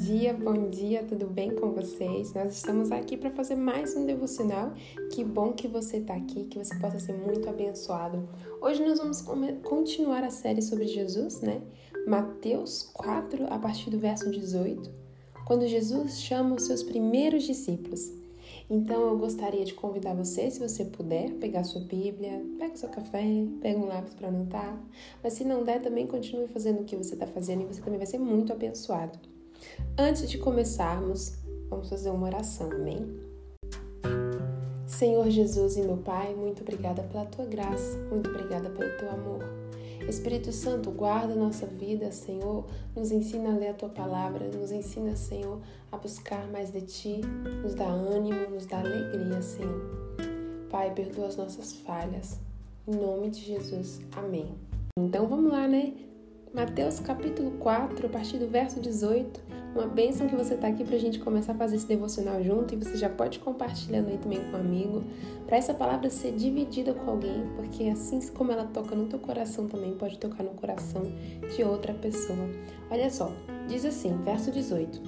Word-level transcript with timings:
dia, 0.00 0.32
bom 0.32 0.70
dia, 0.70 1.04
tudo 1.04 1.26
bem 1.26 1.54
com 1.54 1.72
vocês? 1.72 2.32
Nós 2.32 2.54
estamos 2.54 2.90
aqui 2.90 3.18
para 3.18 3.30
fazer 3.30 3.54
mais 3.54 3.94
um 3.94 4.06
devocional. 4.06 4.72
Que 5.12 5.22
bom 5.22 5.52
que 5.52 5.68
você 5.68 5.98
está 5.98 6.14
aqui, 6.14 6.44
que 6.44 6.58
você 6.58 6.74
possa 6.76 6.98
ser 6.98 7.12
muito 7.12 7.46
abençoado. 7.46 8.26
Hoje 8.62 8.82
nós 8.82 8.98
vamos 8.98 9.20
continuar 9.62 10.24
a 10.24 10.30
série 10.30 10.62
sobre 10.62 10.86
Jesus, 10.86 11.42
né? 11.42 11.60
Mateus 12.06 12.82
4, 12.94 13.52
a 13.52 13.58
partir 13.58 13.90
do 13.90 13.98
verso 13.98 14.30
18, 14.30 14.90
quando 15.44 15.68
Jesus 15.68 16.18
chama 16.22 16.54
os 16.54 16.62
seus 16.62 16.82
primeiros 16.82 17.42
discípulos. 17.42 18.10
Então 18.70 19.02
eu 19.02 19.18
gostaria 19.18 19.66
de 19.66 19.74
convidar 19.74 20.14
você, 20.14 20.50
se 20.50 20.60
você 20.60 20.82
puder, 20.82 21.34
pegar 21.34 21.62
sua 21.62 21.82
Bíblia, 21.82 22.42
pega 22.58 22.72
o 22.72 22.78
seu 22.78 22.88
café, 22.88 23.22
pega 23.60 23.78
um 23.78 23.86
lápis 23.86 24.14
para 24.14 24.28
anotar. 24.28 24.82
Mas 25.22 25.34
se 25.34 25.44
não 25.44 25.62
der, 25.62 25.82
também 25.82 26.06
continue 26.06 26.48
fazendo 26.48 26.80
o 26.80 26.84
que 26.84 26.96
você 26.96 27.12
está 27.12 27.26
fazendo 27.26 27.64
e 27.64 27.66
você 27.66 27.82
também 27.82 27.98
vai 27.98 28.06
ser 28.06 28.18
muito 28.18 28.50
abençoado. 28.50 29.18
Antes 29.98 30.28
de 30.30 30.38
começarmos, 30.38 31.34
vamos 31.68 31.88
fazer 31.88 32.10
uma 32.10 32.26
oração, 32.26 32.70
amém? 32.70 33.20
Senhor 34.86 35.30
Jesus 35.30 35.76
e 35.76 35.82
meu 35.82 35.96
Pai, 35.98 36.34
muito 36.34 36.62
obrigada 36.62 37.02
pela 37.02 37.24
tua 37.24 37.44
graça, 37.44 37.96
muito 38.10 38.28
obrigada 38.28 38.68
pelo 38.70 38.96
teu 38.98 39.10
amor. 39.10 39.44
Espírito 40.08 40.52
Santo, 40.52 40.90
guarda 40.90 41.34
nossa 41.34 41.66
vida, 41.66 42.10
Senhor. 42.10 42.64
Nos 42.96 43.12
ensina 43.12 43.50
a 43.50 43.56
ler 43.56 43.68
a 43.68 43.74
tua 43.74 43.88
palavra, 43.88 44.48
nos 44.48 44.72
ensina, 44.72 45.14
Senhor, 45.14 45.60
a 45.92 45.96
buscar 45.96 46.46
mais 46.48 46.70
de 46.72 46.80
ti, 46.80 47.20
nos 47.62 47.74
dá 47.74 47.86
ânimo, 47.86 48.50
nos 48.50 48.66
dá 48.66 48.80
alegria, 48.80 49.40
Senhor. 49.40 49.80
Pai, 50.70 50.92
perdoa 50.92 51.26
as 51.26 51.36
nossas 51.36 51.74
falhas. 51.74 52.38
Em 52.88 52.96
nome 52.96 53.30
de 53.30 53.40
Jesus. 53.40 54.00
Amém. 54.16 54.54
Então 54.98 55.28
vamos 55.28 55.52
lá, 55.52 55.68
né? 55.68 55.94
Mateus 56.52 56.98
capítulo 56.98 57.52
4, 57.60 58.06
a 58.06 58.10
partir 58.10 58.38
do 58.38 58.48
verso 58.48 58.80
18. 58.80 59.40
Uma 59.72 59.86
bênção 59.86 60.26
que 60.26 60.34
você 60.34 60.54
está 60.54 60.66
aqui 60.66 60.82
para 60.82 60.96
a 60.96 60.98
gente 60.98 61.20
começar 61.20 61.52
a 61.52 61.54
fazer 61.54 61.76
esse 61.76 61.86
devocional 61.86 62.42
junto 62.42 62.74
e 62.74 62.76
você 62.76 62.96
já 62.96 63.08
pode 63.08 63.38
compartilhando 63.38 64.08
aí 64.08 64.18
também 64.18 64.40
com 64.50 64.56
um 64.56 64.60
amigo, 64.60 65.04
para 65.46 65.56
essa 65.56 65.72
palavra 65.72 66.10
ser 66.10 66.32
dividida 66.32 66.92
com 66.92 67.08
alguém, 67.08 67.44
porque 67.54 67.84
assim 67.84 68.18
como 68.32 68.50
ela 68.50 68.64
toca 68.64 68.96
no 68.96 69.06
teu 69.06 69.20
coração 69.20 69.68
também 69.68 69.94
pode 69.94 70.18
tocar 70.18 70.42
no 70.42 70.50
coração 70.50 71.02
de 71.54 71.62
outra 71.62 71.94
pessoa. 71.94 72.48
Olha 72.90 73.08
só, 73.10 73.30
diz 73.68 73.84
assim, 73.84 74.18
verso 74.24 74.50
18: 74.50 75.00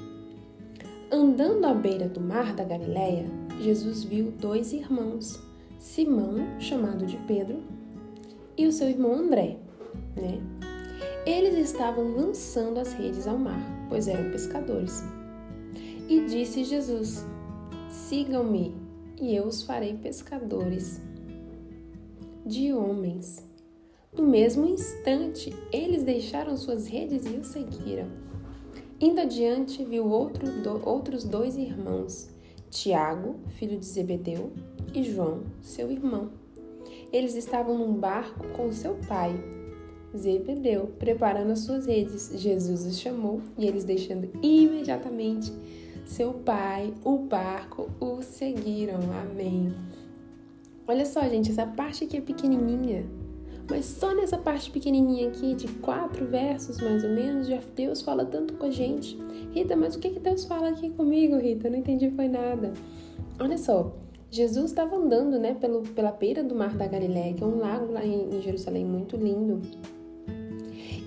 Andando 1.11 1.65
à 1.65 1.75
beira 1.75 2.09
do 2.09 2.21
mar 2.21 2.55
da 2.55 2.63
Galileia, 2.63 3.27
Jesus 3.61 4.05
viu 4.05 4.31
dois 4.31 4.73
irmãos, 4.73 5.43
Simão, 5.77 6.37
chamado 6.61 7.05
de 7.05 7.17
Pedro, 7.27 7.65
e 8.57 8.65
o 8.65 8.71
seu 8.71 8.89
irmão 8.89 9.13
André, 9.13 9.57
né? 10.15 10.41
Eles 11.25 11.71
estavam 11.71 12.17
lançando 12.17 12.81
as 12.81 12.93
redes 12.95 13.29
ao 13.29 13.39
mar, 13.39 13.63
pois 13.89 14.09
eram 14.09 14.33
pescadores. 14.33 15.05
E 16.09 16.27
disse 16.27 16.65
Jesus: 16.65 17.25
Sigam-me, 17.89 18.75
e 19.21 19.37
eu 19.37 19.45
os 19.45 19.63
farei 19.63 19.95
pescadores 19.95 21.01
de 22.45 22.73
homens. 22.73 23.49
No 24.13 24.27
mesmo 24.27 24.67
instante, 24.67 25.55
eles 25.73 26.03
deixaram 26.03 26.57
suas 26.57 26.89
redes 26.89 27.25
e 27.25 27.37
o 27.37 27.45
seguiram. 27.45 28.09
Indo 29.01 29.21
adiante, 29.21 29.85
viu 29.85 30.07
outro, 30.07 30.45
do, 30.61 30.89
outros 30.89 31.23
dois 31.23 31.57
irmãos, 31.57 32.29
Tiago, 32.69 33.37
filho 33.51 33.79
de 33.79 33.87
Zebedeu, 33.87 34.53
e 34.93 35.05
João, 35.05 35.45
seu 35.61 35.91
irmão. 35.91 36.33
Eles 37.13 37.37
estavam 37.37 37.79
num 37.79 37.95
barco 37.95 38.49
com 38.49 38.73
seu 38.73 38.97
pai 39.09 39.62
Zebedeu, 40.17 40.93
preparando 40.99 41.53
as 41.53 41.61
suas 41.61 41.87
redes. 41.87 42.33
Jesus 42.35 42.85
os 42.87 42.99
chamou 42.99 43.41
e 43.57 43.67
eles, 43.67 43.85
deixando 43.85 44.29
imediatamente 44.43 45.53
seu 46.05 46.33
pai, 46.33 46.93
o 47.05 47.19
barco, 47.19 47.89
o 48.01 48.23
seguiram. 48.23 49.01
Amém. 49.23 49.73
Olha 50.87 51.07
só, 51.07 51.23
gente, 51.23 51.51
essa 51.51 51.67
parte 51.67 52.05
aqui 52.05 52.17
é 52.17 52.21
pequenininha, 52.21 53.07
mas 53.71 53.85
só 53.85 54.15
nessa 54.15 54.37
parte 54.37 54.71
pequenininha 54.71 55.29
aqui, 55.29 55.55
de 55.55 55.69
quatro 55.69 56.27
versos 56.27 56.81
mais 56.81 57.05
ou 57.05 57.11
menos, 57.11 57.47
já 57.47 57.61
Deus 57.75 58.03
fala 58.03 58.25
tanto 58.25 58.55
com 58.55 58.67
a 58.67 58.71
gente. 58.71 59.17
Rita, 59.53 59.77
mas 59.77 59.95
o 59.95 59.99
que, 59.99 60.11
que 60.11 60.21
Deus 60.21 60.45
fala 60.45 60.71
aqui 60.71 60.91
comigo, 60.91 61.37
Rita? 61.37 61.69
Eu 61.69 61.73
não 61.73 61.79
entendi 61.79 62.11
foi 62.11 62.29
nada. 62.29 62.73
Olha 63.39 63.57
só, 63.57 63.95
Jesus 64.31 64.67
estava 64.67 64.97
andando, 64.97 65.39
né, 65.39 65.55
pelo, 65.55 65.83
pela 65.83 66.11
beira 66.11 66.43
do 66.43 66.55
Mar 66.55 66.77
da 66.77 66.87
Galiléia, 66.87 67.35
que 67.35 67.45
é 67.45 67.47
um 67.47 67.59
lago 67.59 67.93
lá 67.93 68.05
em, 68.05 68.37
em 68.37 68.43
Jerusalém 68.43 68.85
muito 68.85 69.17
lindo. 69.17 69.61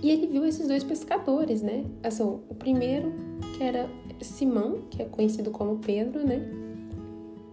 E 0.05 0.11
ele 0.11 0.27
viu 0.27 0.45
esses 0.45 0.67
dois 0.67 0.83
pescadores, 0.83 1.63
né? 1.63 1.83
Assim, 2.03 2.21
o 2.21 2.53
primeiro, 2.53 3.11
que 3.57 3.63
era 3.63 3.89
Simão, 4.21 4.83
que 4.91 5.01
é 5.01 5.05
conhecido 5.05 5.49
como 5.49 5.79
Pedro, 5.79 6.23
né? 6.23 6.47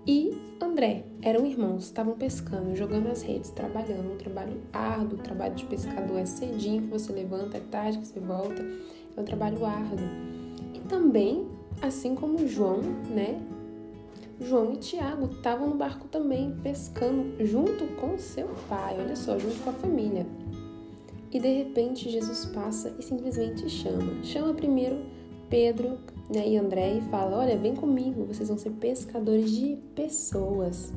E 0.06 0.36
André, 0.60 1.06
eram 1.22 1.46
irmãos, 1.46 1.84
estavam 1.84 2.12
pescando, 2.14 2.76
jogando 2.76 3.06
as 3.06 3.22
redes, 3.22 3.48
trabalhando, 3.48 4.12
um 4.12 4.18
trabalho 4.18 4.60
árduo, 4.70 5.18
o 5.18 5.22
trabalho 5.22 5.54
de 5.54 5.64
pescador 5.64 6.18
é 6.18 6.26
cedinho 6.26 6.82
que 6.82 6.88
você 6.88 7.10
levanta, 7.10 7.56
é 7.56 7.60
tarde 7.70 7.96
que 7.96 8.06
você 8.06 8.20
volta, 8.20 8.62
é 9.16 9.18
um 9.18 9.24
trabalho 9.24 9.64
árduo. 9.64 10.06
E 10.74 10.80
também, 10.80 11.48
assim 11.80 12.14
como 12.14 12.46
João, 12.46 12.82
né? 13.14 13.40
João 14.38 14.74
e 14.74 14.76
Tiago 14.76 15.24
estavam 15.36 15.70
no 15.70 15.76
barco 15.76 16.06
também, 16.06 16.54
pescando 16.62 17.34
junto 17.46 17.86
com 17.98 18.18
seu 18.18 18.48
pai, 18.68 18.98
olha 19.00 19.16
só, 19.16 19.38
junto 19.38 19.56
com 19.64 19.70
a 19.70 19.72
família. 19.72 20.26
E 21.32 21.40
de 21.40 21.48
repente 21.48 22.10
Jesus 22.10 22.44
passa 22.46 22.94
e 22.98 23.02
simplesmente 23.02 23.68
chama. 23.70 24.22
Chama 24.22 24.52
primeiro 24.52 25.02
Pedro 25.48 25.98
né, 26.32 26.46
e 26.46 26.58
André 26.58 26.98
e 26.98 27.00
fala: 27.10 27.38
Olha, 27.38 27.56
vem 27.56 27.74
comigo, 27.74 28.26
vocês 28.26 28.48
vão 28.48 28.58
ser 28.58 28.70
pescadores 28.72 29.50
de 29.50 29.78
pessoas. 29.94 30.92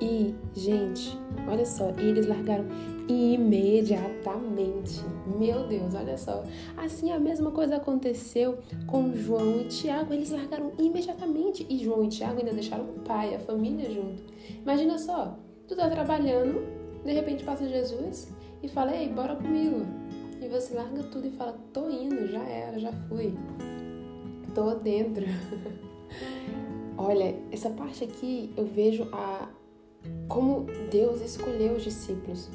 E, 0.00 0.34
gente, 0.54 1.18
olha 1.48 1.64
só, 1.64 1.90
eles 1.98 2.26
largaram 2.26 2.66
imediatamente. 3.08 5.00
Meu 5.38 5.66
Deus, 5.66 5.94
olha 5.94 6.18
só. 6.18 6.44
Assim 6.76 7.10
a 7.10 7.18
mesma 7.18 7.50
coisa 7.50 7.76
aconteceu 7.76 8.58
com 8.86 9.16
João 9.16 9.62
e 9.62 9.64
Tiago. 9.64 10.12
Eles 10.12 10.30
largaram 10.30 10.72
imediatamente. 10.78 11.66
E 11.68 11.78
João 11.78 12.04
e 12.04 12.08
Tiago 12.08 12.38
ainda 12.38 12.52
deixaram 12.52 12.84
o 12.84 13.00
pai, 13.00 13.34
a 13.34 13.38
família 13.38 13.90
junto. 13.90 14.22
Imagina 14.62 14.98
só, 14.98 15.38
tu 15.66 15.74
tá 15.74 15.88
trabalhando, 15.88 16.62
de 17.04 17.12
repente 17.12 17.42
passa 17.42 17.66
Jesus 17.66 18.28
e 18.66 18.68
fala: 18.68 18.94
Ei, 18.94 19.08
bora 19.08 19.36
comigo. 19.36 19.86
E 20.40 20.48
você 20.48 20.74
larga 20.74 21.02
tudo 21.04 21.26
e 21.26 21.30
fala: 21.30 21.56
Tô 21.72 21.88
indo, 21.88 22.26
já 22.28 22.42
era, 22.42 22.78
já 22.78 22.92
fui. 23.08 23.34
Tô 24.54 24.74
dentro. 24.74 25.24
Olha, 26.98 27.34
essa 27.50 27.70
parte 27.70 28.04
aqui 28.04 28.52
eu 28.56 28.64
vejo 28.66 29.08
a 29.12 29.48
como 30.28 30.66
Deus 30.90 31.20
escolheu 31.20 31.74
os 31.74 31.84
discípulos. 31.84 32.48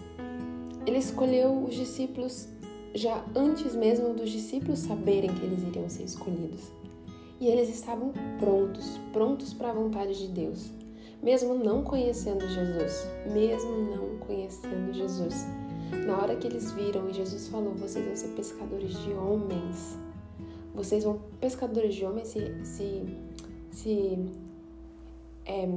Ele 0.86 0.98
escolheu 0.98 1.64
os 1.64 1.76
discípulos 1.76 2.48
já 2.94 3.24
antes 3.36 3.76
mesmo 3.76 4.14
dos 4.14 4.30
discípulos 4.30 4.80
saberem 4.80 5.34
que 5.34 5.46
eles 5.46 5.64
iriam 5.64 5.90
ser 5.90 6.04
escolhidos. 6.04 6.72
E 7.40 7.48
eles 7.48 7.70
estavam 7.70 8.12
prontos, 8.40 9.00
prontos 9.12 9.54
para 9.54 9.70
a 9.70 9.74
vontade 9.74 10.16
de 10.16 10.28
Deus, 10.28 10.72
mesmo 11.24 11.56
não 11.56 11.84
conhecendo 11.84 12.48
Jesus, 12.48 13.08
mesmo 13.34 13.72
não 13.96 14.18
conhecendo 14.20 14.94
Jesus. 14.94 15.46
Na 16.06 16.18
hora 16.18 16.36
que 16.36 16.48
eles 16.48 16.72
viram 16.72 17.10
e 17.10 17.14
Jesus 17.14 17.48
falou: 17.48 17.74
Vocês 17.74 18.06
vão 18.06 18.16
ser 18.16 18.30
pescadores 18.30 18.98
de 19.00 19.12
homens. 19.12 19.98
Vocês 20.74 21.04
vão. 21.04 21.20
Pescadores 21.40 21.96
de 21.96 22.06
homens 22.06 22.30
se. 22.30 22.66
se, 22.66 23.18
se 23.72 24.32
é, 25.46 25.68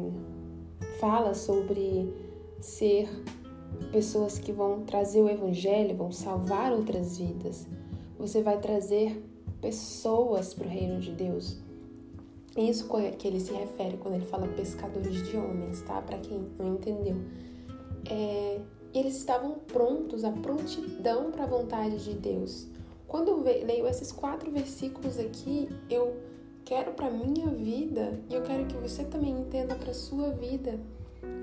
fala 0.98 1.34
sobre 1.34 2.12
ser 2.60 3.08
pessoas 3.90 4.38
que 4.38 4.52
vão 4.52 4.82
trazer 4.82 5.20
o 5.20 5.28
evangelho, 5.28 5.96
vão 5.96 6.12
salvar 6.12 6.72
outras 6.72 7.18
vidas. 7.18 7.66
Você 8.18 8.42
vai 8.42 8.58
trazer 8.58 9.22
pessoas 9.60 10.54
para 10.54 10.66
o 10.66 10.70
reino 10.70 11.00
de 11.00 11.12
Deus. 11.12 11.58
Isso 12.56 12.88
que 13.18 13.26
ele 13.26 13.40
se 13.40 13.52
refere 13.52 13.96
quando 13.96 14.14
ele 14.14 14.26
fala 14.26 14.46
pescadores 14.46 15.26
de 15.28 15.36
homens, 15.36 15.82
tá? 15.82 16.00
Para 16.00 16.18
quem 16.18 16.46
não 16.58 16.74
entendeu. 16.74 17.16
É, 18.08 18.60
eles 18.94 19.16
estavam 19.16 19.52
prontos, 19.52 20.24
a 20.24 20.30
prontidão 20.30 21.30
para 21.30 21.44
a 21.44 21.46
vontade 21.46 22.04
de 22.04 22.14
Deus. 22.14 22.68
Quando 23.08 23.28
eu 23.28 23.42
leio 23.42 23.86
esses 23.86 24.12
quatro 24.12 24.50
versículos 24.50 25.18
aqui, 25.18 25.68
eu 25.90 26.16
quero 26.64 26.92
para 26.92 27.10
minha 27.10 27.48
vida 27.48 28.18
e 28.30 28.34
eu 28.34 28.42
quero 28.42 28.66
que 28.66 28.76
você 28.76 29.04
também 29.04 29.32
entenda 29.32 29.74
para 29.74 29.92
sua 29.92 30.30
vida 30.30 30.78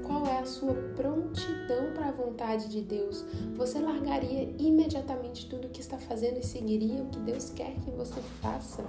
qual 0.05 0.25
é 0.25 0.39
a 0.39 0.45
sua 0.45 0.73
prontidão 0.95 1.93
para 1.93 2.07
a 2.07 2.11
vontade 2.11 2.69
de 2.69 2.81
Deus. 2.81 3.23
Você 3.55 3.79
largaria 3.79 4.53
imediatamente 4.57 5.47
tudo 5.47 5.67
o 5.67 5.69
que 5.69 5.81
está 5.81 5.97
fazendo 5.97 6.39
e 6.39 6.45
seguiria 6.45 7.01
o 7.01 7.07
que 7.07 7.19
Deus 7.19 7.49
quer 7.51 7.73
que 7.75 7.91
você 7.91 8.19
faça? 8.41 8.83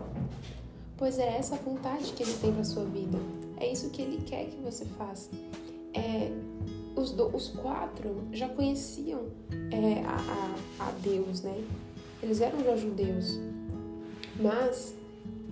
Pois 0.97 1.19
é 1.19 1.37
essa 1.37 1.55
a 1.55 1.59
vontade 1.59 2.13
que 2.13 2.23
Ele 2.23 2.35
tem 2.41 2.53
para 2.53 2.65
sua 2.65 2.85
vida. 2.85 3.19
É 3.59 3.71
isso 3.71 3.91
que 3.91 4.03
Ele 4.03 4.23
quer 4.25 4.47
que 4.47 4.57
você 4.57 4.85
faça. 4.85 5.31
É 5.95 6.33
os, 7.03 7.11
do, 7.11 7.35
os 7.35 7.49
quatro 7.49 8.29
já 8.33 8.49
conheciam 8.49 9.27
é, 9.71 10.05
a, 10.05 10.17
a, 10.81 10.89
a 10.89 10.91
Deus, 11.03 11.43
né? 11.43 11.63
Eles 12.23 12.41
eram 12.41 12.63
já 12.63 12.77
judeus, 12.77 13.39
mas 14.41 14.95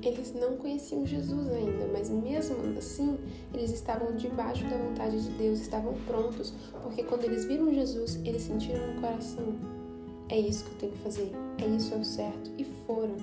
eles 0.02 0.32
não 0.32 0.56
conheciam 0.56 1.06
Jesus 1.06 1.48
ainda, 1.48 1.86
mas 1.92 2.08
mesmo 2.08 2.56
assim, 2.78 3.18
eles 3.52 3.72
estavam 3.72 4.16
debaixo 4.16 4.64
da 4.64 4.76
vontade 4.76 5.20
de 5.20 5.30
Deus, 5.30 5.60
estavam 5.60 5.94
prontos, 6.06 6.54
porque 6.82 7.02
quando 7.02 7.24
eles 7.24 7.44
viram 7.44 7.72
Jesus, 7.74 8.18
eles 8.24 8.42
sentiram 8.42 8.94
no 8.94 9.00
coração: 9.00 9.44
é 10.28 10.38
isso 10.38 10.64
que 10.64 10.70
eu 10.70 10.78
tenho 10.78 10.92
que 10.92 10.98
fazer, 10.98 11.32
é 11.58 11.66
isso 11.66 11.92
é 11.92 11.96
o 11.96 12.04
certo, 12.04 12.50
e 12.56 12.64
foram. 12.86 13.16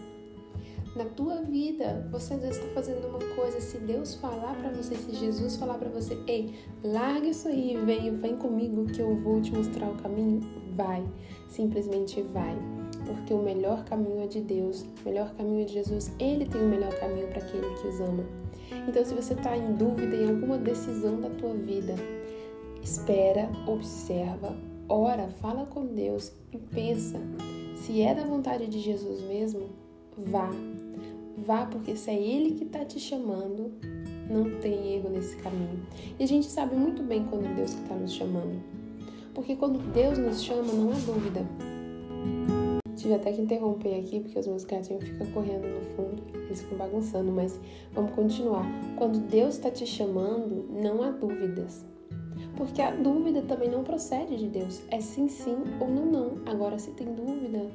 Na 0.98 1.06
tua 1.06 1.44
vida, 1.44 2.08
você 2.12 2.40
já 2.40 2.50
está 2.50 2.66
fazendo 2.74 3.08
uma 3.08 3.20
coisa. 3.36 3.62
Se 3.62 3.78
Deus 3.78 4.16
falar 4.16 4.56
para 4.56 4.72
você, 4.72 4.96
se 4.96 5.14
Jesus 5.14 5.56
falar 5.56 5.76
para 5.76 5.90
você, 5.90 6.18
ei, 6.26 6.56
larga 6.84 7.28
isso 7.28 7.48
aí, 7.48 7.78
vem, 7.86 8.18
vem 8.18 8.36
comigo 8.36 8.86
que 8.86 9.00
eu 9.00 9.16
vou 9.18 9.40
te 9.40 9.54
mostrar 9.54 9.90
o 9.90 9.96
caminho, 9.96 10.42
vai, 10.76 11.06
simplesmente 11.48 12.22
vai 12.24 12.58
porque 13.06 13.34
o 13.34 13.42
melhor 13.42 13.84
caminho 13.86 14.22
é 14.22 14.28
de 14.28 14.42
Deus, 14.42 14.82
o 14.82 15.06
melhor 15.06 15.34
caminho 15.36 15.62
é 15.62 15.66
de 15.66 15.74
Jesus. 15.74 16.12
Ele 16.20 16.46
tem 16.46 16.62
o 16.62 16.68
melhor 16.68 16.94
caminho 17.00 17.28
para 17.28 17.40
aquele 17.40 17.74
que 17.76 17.88
os 17.88 18.02
ama. 18.02 18.26
Então, 18.88 19.04
se 19.06 19.14
você 19.14 19.34
está 19.34 19.56
em 19.56 19.74
dúvida 19.74 20.16
em 20.16 20.30
alguma 20.30 20.58
decisão 20.58 21.20
da 21.22 21.30
tua 21.30 21.54
vida, 21.54 21.96
espera, 22.82 23.50
observa, 23.66 24.56
ora, 24.90 25.30
fala 25.42 25.66
com 25.66 25.86
Deus 25.86 26.34
e 26.52 26.58
pensa. 26.58 27.20
Se 27.76 28.02
é 28.02 28.14
da 28.14 28.24
vontade 28.24 28.68
de 28.68 28.80
Jesus 28.80 29.22
mesmo, 29.22 29.70
vá. 30.18 30.50
Vá, 31.38 31.66
porque 31.66 31.96
se 31.96 32.10
é 32.10 32.20
Ele 32.20 32.56
que 32.56 32.64
está 32.64 32.84
te 32.84 33.00
chamando, 33.00 33.72
não 34.30 34.50
tem 34.60 34.96
erro 34.96 35.10
nesse 35.10 35.36
caminho. 35.38 35.80
E 36.20 36.24
a 36.24 36.28
gente 36.28 36.48
sabe 36.48 36.76
muito 36.76 37.04
bem 37.04 37.26
quando 37.26 37.46
é 37.46 37.54
Deus 37.54 37.74
que 37.74 37.82
está 37.84 37.96
nos 37.96 38.14
chamando. 38.14 38.62
Porque 39.34 39.56
quando 39.56 39.80
Deus 39.94 40.18
nos 40.18 40.42
chama, 40.42 40.74
não 40.74 40.92
há 40.92 40.96
dúvida. 40.96 41.46
Tive 42.96 43.14
até 43.14 43.32
que 43.32 43.42
interromper 43.42 44.00
aqui 44.00 44.20
porque 44.20 44.40
os 44.40 44.48
meus 44.48 44.66
gatinhos 44.66 45.04
ficam 45.04 45.28
correndo 45.28 45.68
no 45.68 45.82
fundo, 45.96 46.24
eles 46.34 46.62
ficam 46.62 46.80
bagunçando, 46.80 47.32
mas 47.32 47.60
vamos 47.94 48.12
continuar. 48.12 48.66
Quando 48.98 49.20
Deus 49.20 49.56
está 49.56 49.70
te 49.70 49.86
chamando, 49.86 50.68
não 50.72 51.04
há 51.04 51.12
dúvidas. 51.12 51.86
Porque 52.56 52.82
a 52.82 52.90
dúvida 52.90 53.44
também 53.44 53.70
não 53.70 53.84
procede 53.84 54.36
de 54.36 54.48
Deus. 54.48 54.82
É 54.90 55.00
sim, 55.00 55.30
sim 55.30 55.58
ou 55.80 55.88
não, 55.88 56.06
não. 56.08 56.32
Agora, 56.48 56.80
se 56.80 56.90
tem 56.92 57.14
dúvida, 57.14 57.68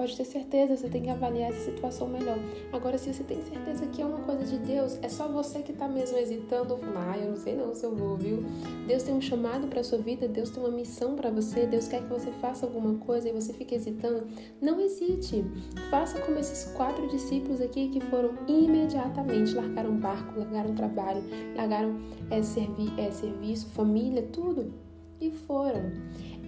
Pode 0.00 0.16
ter 0.16 0.24
certeza, 0.24 0.78
você 0.78 0.88
tem 0.88 1.02
que 1.02 1.10
avaliar 1.10 1.50
essa 1.50 1.70
situação 1.70 2.08
melhor. 2.08 2.38
Agora, 2.72 2.96
se 2.96 3.12
você 3.12 3.22
tem 3.22 3.42
certeza 3.42 3.86
que 3.86 4.00
é 4.00 4.06
uma 4.06 4.20
coisa 4.20 4.46
de 4.46 4.56
Deus, 4.56 4.98
é 5.02 5.10
só 5.10 5.28
você 5.28 5.60
que 5.60 5.72
está 5.72 5.86
mesmo 5.86 6.16
hesitando, 6.16 6.80
ah, 6.96 7.18
eu 7.18 7.28
não 7.28 7.36
sei 7.36 7.54
não 7.54 7.74
se 7.74 7.84
eu 7.84 7.94
vou, 7.94 8.16
viu? 8.16 8.42
Deus 8.86 9.02
tem 9.02 9.14
um 9.14 9.20
chamado 9.20 9.66
para 9.66 9.84
sua 9.84 9.98
vida, 9.98 10.26
Deus 10.26 10.48
tem 10.48 10.62
uma 10.62 10.72
missão 10.72 11.16
para 11.16 11.30
você, 11.30 11.66
Deus 11.66 11.86
quer 11.86 12.00
que 12.00 12.08
você 12.08 12.32
faça 12.40 12.64
alguma 12.64 12.94
coisa 12.94 13.28
e 13.28 13.32
você 13.32 13.52
fica 13.52 13.74
hesitando. 13.74 14.26
Não 14.58 14.80
hesite. 14.80 15.44
Faça 15.90 16.18
como 16.20 16.38
esses 16.38 16.72
quatro 16.72 17.06
discípulos 17.08 17.60
aqui 17.60 17.90
que 17.90 18.00
foram 18.00 18.32
imediatamente, 18.48 19.54
largaram 19.54 19.94
barco, 19.98 20.38
largaram 20.38 20.74
trabalho, 20.74 21.22
largaram 21.54 22.00
é, 22.30 22.40
servi 22.40 22.90
é, 22.98 23.10
serviço, 23.10 23.68
família, 23.68 24.26
tudo 24.32 24.72
e 25.20 25.30
foram. 25.30 25.92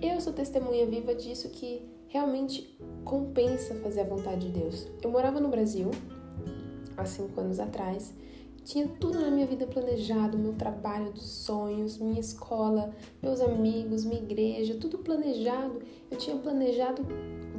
Eu 0.01 0.23
sou 0.23 0.33
testemunha 0.33 0.87
viva 0.87 1.15
disso 1.15 1.51
que 1.51 1.92
realmente 2.13 2.79
compensa 3.05 3.75
fazer 3.77 4.03
a 4.03 4.05
vontade 4.05 4.51
de 4.51 4.61
Deus. 4.61 4.87
Eu 5.03 5.11
morava 5.11 5.41
no 5.41 5.49
Brasil 5.49 5.91
há 6.95 7.07
cinco 7.07 7.41
anos 7.41 7.59
atrás, 7.59 8.15
tinha 8.63 8.87
tudo 8.87 9.19
na 9.19 9.31
minha 9.31 9.47
vida 9.47 9.67
planejado, 9.67 10.39
meu 10.39 10.53
trabalho 10.53 11.11
dos 11.11 11.27
sonhos, 11.27 11.99
minha 11.99 12.21
escola, 12.21 12.95
meus 13.21 13.41
amigos, 13.41 14.05
minha 14.05 14.21
igreja, 14.21 14.77
tudo 14.79 14.99
planejado. 14.99 15.81
Eu 16.11 16.19
tinha 16.19 16.37
planejado 16.37 17.05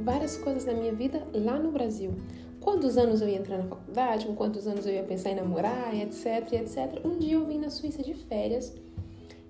várias 0.02 0.38
coisas 0.38 0.64
na 0.64 0.72
minha 0.72 0.94
vida 0.94 1.26
lá 1.34 1.58
no 1.58 1.72
Brasil. 1.72 2.12
Quantos 2.60 2.96
anos 2.96 3.20
eu 3.20 3.28
ia 3.28 3.36
entrar 3.36 3.58
na 3.58 3.64
faculdade, 3.64 4.24
com 4.24 4.34
quantos 4.34 4.66
anos 4.66 4.86
eu 4.86 4.94
ia 4.94 5.02
pensar 5.02 5.32
em 5.32 5.34
namorar, 5.34 5.94
etc, 5.94 6.52
etc. 6.52 7.04
Um 7.04 7.18
dia 7.18 7.34
eu 7.34 7.44
vim 7.44 7.58
na 7.58 7.68
Suíça 7.68 8.02
de 8.02 8.14
férias 8.14 8.72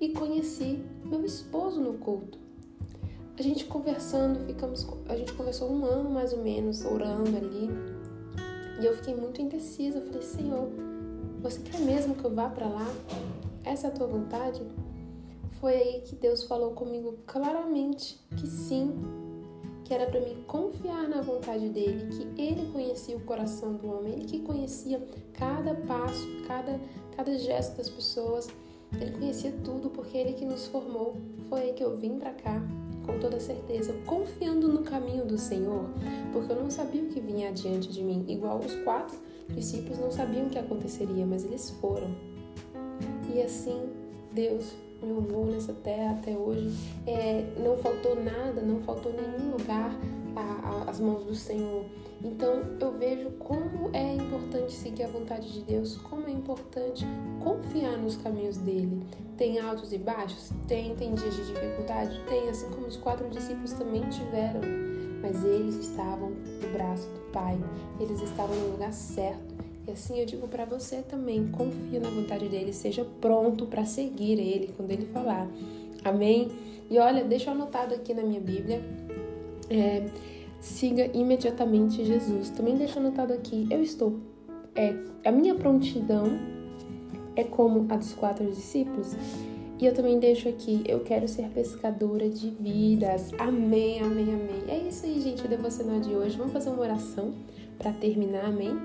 e 0.00 0.08
conheci 0.08 0.82
meu 1.04 1.24
esposo 1.24 1.80
no 1.80 1.94
culto 1.94 2.43
a 3.36 3.42
gente 3.42 3.64
conversando, 3.64 4.46
ficamos, 4.46 4.86
a 5.08 5.16
gente 5.16 5.32
conversou 5.32 5.70
um 5.70 5.84
ano 5.84 6.10
mais 6.10 6.32
ou 6.32 6.42
menos, 6.42 6.84
orando 6.84 7.36
ali. 7.36 7.68
E 8.80 8.86
eu 8.86 8.94
fiquei 8.94 9.14
muito 9.14 9.42
indecisa. 9.42 9.98
Eu 9.98 10.06
falei, 10.06 10.22
Senhor, 10.22 10.68
você 11.40 11.60
quer 11.60 11.80
mesmo 11.80 12.14
que 12.14 12.24
eu 12.24 12.32
vá 12.32 12.48
para 12.48 12.68
lá? 12.68 12.86
Essa 13.64 13.88
é 13.88 13.90
a 13.90 13.92
tua 13.92 14.06
vontade? 14.06 14.62
Foi 15.60 15.74
aí 15.74 16.00
que 16.02 16.14
Deus 16.14 16.44
falou 16.44 16.72
comigo 16.72 17.18
claramente 17.26 18.20
que 18.36 18.46
sim, 18.46 18.92
que 19.84 19.92
era 19.92 20.06
para 20.06 20.20
mim 20.20 20.44
confiar 20.46 21.08
na 21.08 21.20
vontade 21.20 21.68
dele, 21.70 22.08
que 22.10 22.40
ele 22.40 22.70
conhecia 22.72 23.16
o 23.16 23.20
coração 23.20 23.74
do 23.74 23.88
homem, 23.88 24.12
ele 24.12 24.24
que 24.26 24.40
conhecia 24.40 25.02
cada 25.32 25.74
passo, 25.74 26.26
cada, 26.46 26.78
cada 27.16 27.36
gesto 27.38 27.76
das 27.76 27.88
pessoas, 27.88 28.48
ele 29.00 29.12
conhecia 29.12 29.52
tudo 29.64 29.90
porque 29.90 30.16
ele 30.16 30.34
que 30.34 30.44
nos 30.44 30.66
formou. 30.66 31.16
Foi 31.48 31.62
aí 31.62 31.72
que 31.72 31.82
eu 31.82 31.96
vim 31.96 32.18
para 32.18 32.32
cá 32.32 32.62
com 33.04 33.18
toda 33.18 33.38
certeza, 33.40 33.92
confiando 34.06 34.68
no 34.68 34.82
caminho 34.82 35.24
do 35.24 35.38
Senhor, 35.38 35.86
porque 36.32 36.52
eu 36.52 36.60
não 36.60 36.70
sabia 36.70 37.02
o 37.02 37.06
que 37.06 37.20
vinha 37.20 37.48
adiante 37.48 37.88
de 37.88 38.02
mim, 38.02 38.24
igual 38.28 38.58
os 38.58 38.74
quatro 38.76 39.16
discípulos 39.48 39.98
não 39.98 40.10
sabiam 40.10 40.46
o 40.46 40.50
que 40.50 40.58
aconteceria, 40.58 41.26
mas 41.26 41.44
eles 41.44 41.70
foram. 41.70 42.14
E 43.34 43.42
assim, 43.42 43.90
Deus 44.32 44.72
me 45.02 45.12
honrou 45.12 45.46
nessa 45.46 45.72
terra 45.72 46.12
até 46.12 46.36
hoje. 46.36 46.70
É, 47.06 47.44
não 47.62 47.76
faltou 47.76 48.16
nada, 48.22 48.62
não 48.62 48.80
faltou 48.80 49.12
nenhum 49.12 49.52
lugar 49.52 49.94
às 50.86 50.98
mãos 50.98 51.24
do 51.24 51.34
Senhor. 51.34 51.84
Então 52.22 52.62
eu 52.80 52.92
vejo 52.92 53.30
como 53.32 53.90
é 53.92 54.14
importante 54.14 54.72
seguir 54.72 55.04
a 55.04 55.08
vontade 55.08 55.52
de 55.52 55.60
Deus, 55.60 55.96
como 55.96 56.26
é 56.26 56.30
importante 56.30 57.04
confiar 57.44 57.98
nos 57.98 58.16
caminhos 58.16 58.56
dele. 58.56 59.02
Tem 59.36 59.60
altos 59.60 59.92
e 59.92 59.98
baixos? 59.98 60.50
Tem, 60.66 60.94
tem 60.96 61.14
dias 61.14 61.36
de 61.36 61.44
dificuldade? 61.44 62.18
Tem, 62.26 62.48
assim 62.48 62.68
como 62.70 62.86
os 62.86 62.96
quatro 62.96 63.28
discípulos 63.28 63.72
também 63.74 64.02
tiveram. 64.08 64.62
Mas 65.20 65.44
eles 65.44 65.76
estavam 65.76 66.30
no 66.30 66.72
braço 66.72 67.08
do 67.10 67.20
Pai, 67.32 67.58
eles 68.00 68.20
estavam 68.22 68.56
no 68.56 68.72
lugar 68.72 68.92
certo. 68.92 69.54
E 69.86 69.90
assim 69.90 70.18
eu 70.18 70.26
digo 70.26 70.48
para 70.48 70.64
você 70.64 71.02
também, 71.02 71.48
confia 71.48 72.00
na 72.00 72.08
vontade 72.08 72.48
dele, 72.48 72.72
seja 72.72 73.06
pronto 73.20 73.66
para 73.66 73.84
seguir 73.84 74.38
ele 74.38 74.72
quando 74.76 74.90
ele 74.90 75.06
falar. 75.06 75.46
Amém? 76.02 76.50
E 76.90 76.98
olha, 76.98 77.24
deixa 77.24 77.50
anotado 77.50 77.94
aqui 77.94 78.14
na 78.14 78.22
minha 78.22 78.40
Bíblia. 78.40 78.82
É, 79.68 80.06
siga 80.60 81.10
imediatamente 81.14 82.04
Jesus. 82.04 82.50
Também 82.50 82.76
deixa 82.76 83.00
anotado 83.00 83.32
aqui, 83.32 83.66
eu 83.70 83.82
estou. 83.82 84.18
É, 84.74 84.94
a 85.24 85.32
minha 85.32 85.54
prontidão 85.54 86.53
é 87.36 87.44
como 87.44 87.86
a 87.92 87.96
dos 87.96 88.12
quatro 88.12 88.44
discípulos. 88.50 89.14
E 89.78 89.86
eu 89.86 89.92
também 89.92 90.18
deixo 90.18 90.48
aqui, 90.48 90.82
eu 90.86 91.00
quero 91.00 91.26
ser 91.26 91.48
pescadora 91.48 92.28
de 92.28 92.48
vidas. 92.50 93.32
Amém, 93.38 94.00
amém, 94.00 94.32
amém. 94.32 94.64
É 94.68 94.78
isso 94.88 95.04
aí, 95.04 95.20
gente, 95.20 95.44
o 95.44 95.48
devocional 95.48 96.00
de 96.00 96.14
hoje. 96.14 96.36
Vamos 96.36 96.52
fazer 96.52 96.70
uma 96.70 96.82
oração 96.82 97.34
para 97.78 97.92
terminar, 97.92 98.46
amém? 98.46 98.76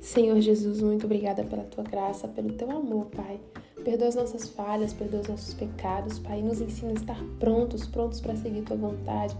Senhor 0.00 0.40
Jesus, 0.40 0.80
muito 0.80 1.06
obrigada 1.06 1.44
pela 1.44 1.62
tua 1.64 1.84
graça, 1.84 2.26
pelo 2.26 2.52
teu 2.52 2.70
amor, 2.70 3.06
Pai. 3.06 3.38
Perdoa 3.84 4.08
as 4.08 4.14
nossas 4.16 4.48
falhas, 4.48 4.92
perdoa 4.92 5.20
os 5.20 5.28
nossos 5.28 5.54
pecados, 5.54 6.18
Pai. 6.18 6.42
Nos 6.42 6.60
ensina 6.60 6.90
a 6.90 6.94
estar 6.94 7.24
prontos, 7.38 7.86
prontos 7.86 8.20
para 8.20 8.34
seguir 8.34 8.62
tua 8.62 8.76
vontade 8.76 9.36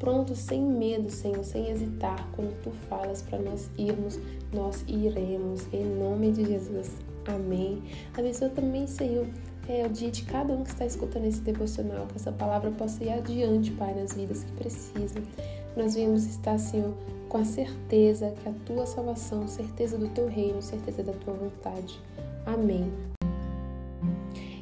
prontos 0.00 0.38
sem 0.38 0.62
medo, 0.62 1.10
Senhor, 1.10 1.44
sem 1.44 1.70
hesitar. 1.70 2.28
Quando 2.32 2.60
tu 2.62 2.70
falas 2.88 3.22
para 3.22 3.38
nós 3.38 3.70
irmos, 3.78 4.18
nós 4.52 4.82
iremos. 4.88 5.68
Em 5.72 5.84
nome 5.84 6.32
de 6.32 6.44
Jesus. 6.44 7.09
Amém. 7.26 7.82
Abençoa 8.16 8.48
também, 8.48 8.86
Senhor, 8.86 9.26
é 9.68 9.86
o 9.86 9.88
dia 9.88 10.10
de 10.10 10.22
cada 10.24 10.52
um 10.52 10.64
que 10.64 10.70
está 10.70 10.84
escutando 10.84 11.26
esse 11.26 11.40
devocional, 11.40 12.06
que 12.06 12.16
essa 12.16 12.32
palavra 12.32 12.70
possa 12.70 13.04
ir 13.04 13.10
adiante, 13.10 13.70
Pai, 13.72 13.94
nas 13.94 14.14
vidas 14.14 14.44
que 14.44 14.52
precisam. 14.52 15.22
Nós 15.76 15.94
viemos 15.94 16.24
estar, 16.24 16.58
Senhor, 16.58 16.92
com 17.28 17.38
a 17.38 17.44
certeza 17.44 18.34
que 18.42 18.48
a 18.48 18.52
tua 18.66 18.86
salvação, 18.86 19.46
certeza 19.46 19.96
do 19.96 20.08
teu 20.08 20.26
reino, 20.26 20.60
certeza 20.60 21.02
da 21.02 21.12
tua 21.12 21.34
vontade. 21.34 22.00
Amém. 22.44 22.90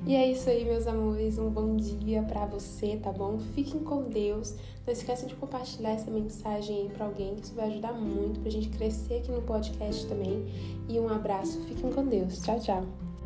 E 0.09 0.17
é 0.17 0.27
isso 0.27 0.49
aí, 0.49 0.65
meus 0.65 0.87
amores. 0.87 1.39
Um 1.39 1.51
bom 1.51 1.77
dia 1.77 2.23
para 2.23 2.47
você, 2.47 2.97
tá 2.97 3.13
bom? 3.13 3.39
Fiquem 3.55 3.79
com 3.81 4.05
Deus. 4.05 4.55
Não 4.87 4.91
esqueça 4.91 5.27
de 5.27 5.35
compartilhar 5.35 5.91
essa 5.91 6.11
mensagem 6.11 6.79
aí 6.79 6.89
para 6.89 7.05
alguém, 7.05 7.35
que 7.35 7.45
isso 7.45 7.55
vai 7.55 7.67
ajudar 7.67 7.93
muito 7.93 8.41
pra 8.41 8.51
gente 8.51 8.71
crescer 8.71 9.19
aqui 9.19 9.31
no 9.31 9.43
podcast 9.43 10.07
também. 10.07 10.47
E 10.89 10.99
um 10.99 11.11
abraço. 11.11 11.61
Fiquem 11.65 11.93
com 11.93 12.07
Deus. 12.07 12.41
Tchau, 12.41 12.59
tchau. 12.59 13.08